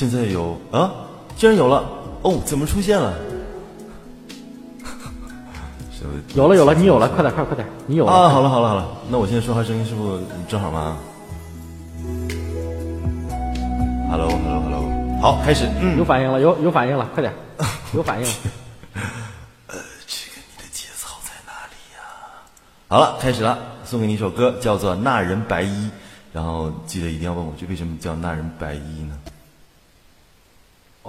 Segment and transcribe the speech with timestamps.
[0.00, 0.90] 现在有啊，
[1.36, 1.84] 竟然有了
[2.22, 3.12] 哦，怎么出现了？
[6.34, 8.30] 有了有了，你有了，快点快快点，你有了啊！
[8.30, 10.96] 好了好了好了，那我现在说话声音是不是正好吗
[14.10, 17.30] ？Hello Hello Hello，好，开始，嗯，有反应了，有有反应了，快点，
[17.92, 18.32] 有反应了。
[19.66, 19.74] 呃，
[20.06, 22.00] 这个你的节操在哪里呀？
[22.88, 25.68] 好了，开始了，送给你一首歌，叫做《那人白衣》，
[26.32, 29.14] 然后记得一定要问我，这为什么叫那人白衣呢？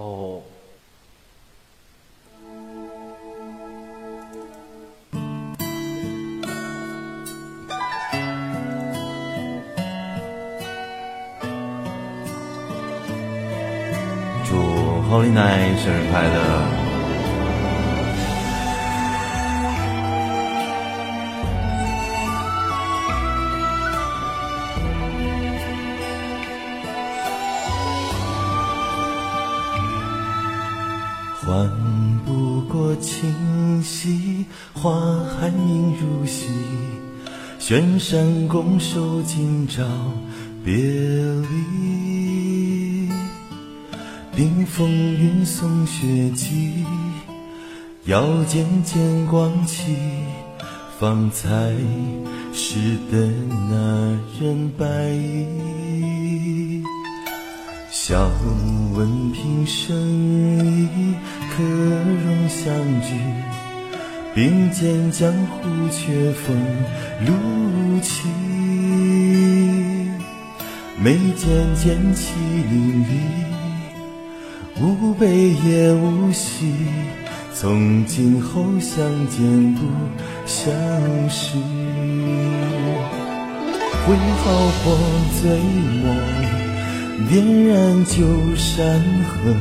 [0.00, 0.42] 哦。
[14.46, 14.56] 祝
[15.10, 16.89] Holy Night，生日快乐！
[31.50, 31.68] 换
[32.24, 34.92] 不过清溪，花
[35.24, 36.46] 海映如洗，
[37.58, 39.82] 悬山拱手今朝
[40.64, 41.50] 别离。
[44.32, 46.06] 冰风云送雪
[46.36, 46.84] 霁，
[48.04, 49.96] 腰间剑光起，
[51.00, 51.74] 方才
[52.52, 53.26] 识得
[53.68, 55.89] 那人白衣。
[58.10, 58.28] 笑
[58.92, 59.96] 问平生
[60.66, 61.14] 意，
[61.48, 63.14] 可容相聚？
[64.34, 65.60] 并肩江湖
[65.92, 66.56] 却风
[67.24, 68.26] 露起，
[70.98, 72.34] 眉间剑气
[72.68, 73.20] 凌厉。
[74.80, 76.74] 无悲也无喜，
[77.54, 79.86] 从今后相见不
[80.46, 80.74] 相
[81.30, 81.56] 识。
[84.04, 84.50] 挥毫
[84.82, 84.98] 破
[85.40, 85.48] 醉
[86.02, 86.12] 墨，
[87.28, 88.24] 点燃旧
[88.56, 89.54] 山河。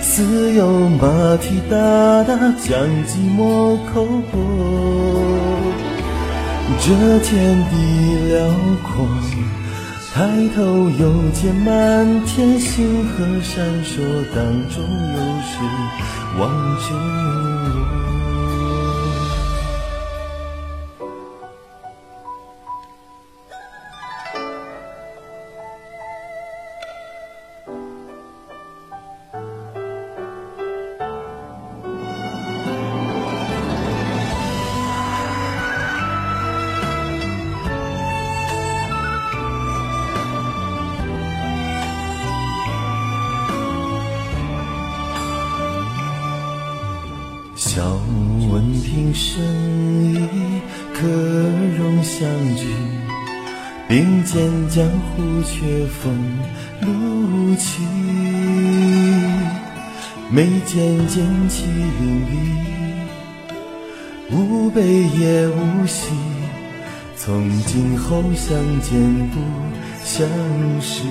[0.00, 1.76] 似有马蹄哒
[2.24, 4.34] 哒将寂寞叩破。
[6.80, 6.86] 这
[7.20, 7.74] 天地
[8.28, 8.34] 辽
[8.82, 9.06] 阔。
[10.14, 10.22] 抬
[10.56, 10.62] 头
[10.98, 11.02] 又
[11.34, 14.00] 见满天星河闪烁，
[14.34, 15.60] 当中有谁
[16.38, 16.48] 望
[16.78, 18.15] 着我
[47.56, 47.98] 笑
[48.50, 49.42] 问平生
[50.12, 50.18] 意，
[50.92, 51.08] 可
[51.78, 52.66] 容相聚？
[53.88, 56.14] 并肩江湖，却风
[56.82, 57.82] 露起。
[60.30, 61.64] 眉间剑气
[61.98, 62.34] 凌厉，
[64.30, 64.82] 无悲
[65.18, 66.10] 也无喜。
[67.16, 69.00] 从今后相见
[69.30, 69.40] 不
[70.04, 70.28] 相
[70.82, 71.02] 识，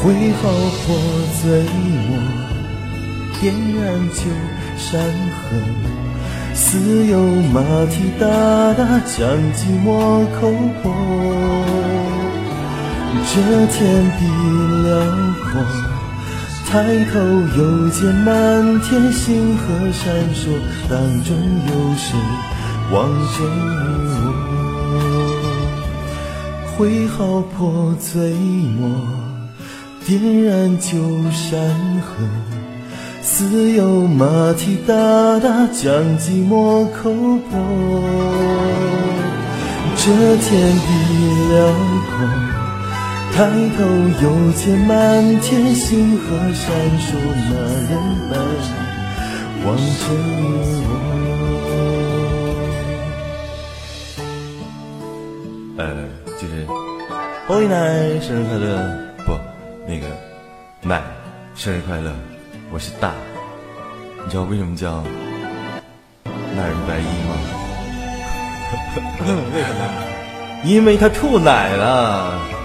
[0.00, 0.96] 挥毫破
[1.42, 1.62] 醉
[2.08, 2.57] 墨。
[3.40, 4.22] 点燃旧
[4.76, 5.00] 山
[5.30, 5.56] 河，
[6.54, 7.20] 似有
[7.52, 8.26] 马蹄哒
[8.74, 9.16] 哒将
[9.54, 10.50] 寂寞扣
[10.82, 10.92] 破。
[13.30, 13.32] 这
[13.68, 13.78] 天
[14.18, 14.20] 地
[14.82, 14.90] 辽
[15.44, 15.48] 阔，
[16.66, 16.72] 抬
[17.12, 17.14] 头
[17.56, 17.58] 又
[17.90, 18.26] 见满
[18.80, 19.62] 天星河
[19.92, 20.02] 闪
[20.34, 20.42] 烁，
[20.88, 21.28] 当中
[21.68, 22.06] 有谁
[22.92, 23.36] 望着
[24.18, 24.22] 我？
[26.76, 28.82] 挥毫破醉墨，
[30.04, 30.90] 点燃旧
[31.30, 31.56] 山
[32.00, 32.26] 河。
[33.30, 34.24] 似有马
[34.54, 34.94] 蹄哒
[35.38, 37.52] 哒将寂寞扣破，
[39.96, 40.02] 这
[40.38, 40.88] 天地
[41.50, 41.54] 辽
[42.08, 42.24] 阔，
[43.34, 43.36] 抬
[43.76, 43.84] 头
[44.22, 44.90] 又见满
[45.40, 46.24] 天星河
[46.54, 47.06] 闪烁，
[47.50, 47.52] 那
[47.90, 47.92] 人
[48.30, 48.32] 们
[49.66, 49.82] 望着
[50.48, 50.56] 我。
[55.76, 55.84] 呃，
[56.40, 56.66] 就是
[57.46, 58.66] Holy Night 生日快乐，
[59.26, 59.28] 不，
[59.86, 60.06] 那个
[60.82, 61.02] 麦
[61.54, 62.10] 生日快乐。
[62.70, 63.12] 我是大，
[64.24, 65.02] 你知道为什么叫
[66.54, 67.36] 那人白衣吗？
[69.54, 69.80] 为什么？
[70.64, 72.57] 因为他吐奶了。